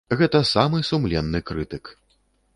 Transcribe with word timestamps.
Гэта 0.19 0.39
самы 0.53 0.81
сумленны 0.89 1.43
крытык. 1.51 1.95